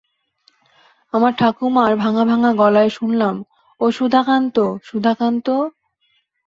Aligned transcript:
আমার 1.13 1.33
ঠাকুরমার 1.37 1.91
ভাঙা-ভাঙা 1.95 2.51
গলাও 2.53 2.89
শুনলাম-ও 2.89 3.85
সুধাকান্ত, 3.91 4.57
সুধাকান্ত। 4.83 5.47